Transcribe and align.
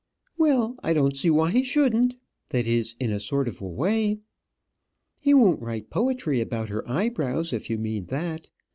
"Well, 0.35 0.77
I 0.81 0.93
don't 0.93 1.15
see 1.15 1.29
why 1.29 1.51
he 1.51 1.61
shouldn't; 1.61 2.15
that 2.49 2.65
is 2.65 2.95
in 2.99 3.11
a 3.11 3.19
sort 3.19 3.47
of 3.47 3.61
a 3.61 3.67
way. 3.67 4.17
He 5.21 5.35
won't 5.35 5.61
write 5.61 5.91
poetry 5.91 6.41
about 6.41 6.69
her 6.69 6.89
eyebrows, 6.89 7.53
if 7.53 7.69
you 7.69 7.77
mean 7.77 8.05
that. 8.07 8.49